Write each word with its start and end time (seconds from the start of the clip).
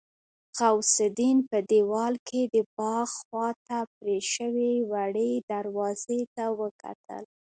غوث 0.57 0.93
الدين 1.07 1.37
په 1.49 1.57
دېوال 1.71 2.15
کې 2.27 2.41
د 2.53 2.55
باغ 2.77 3.07
خواته 3.25 3.79
پرې 3.95 4.17
شوې 4.33 4.73
وړې 4.91 5.31
دروازې 5.51 6.21
ته 6.35 6.45
وکتل. 6.59 7.23